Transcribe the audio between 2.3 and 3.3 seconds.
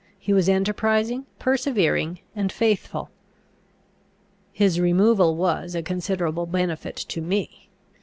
and faithful.